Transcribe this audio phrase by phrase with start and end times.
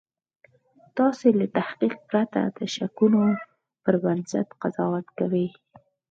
[0.97, 3.23] تاسې له تحقیق پرته د شکونو
[3.83, 5.47] پر بنسټ قضاوت کوئ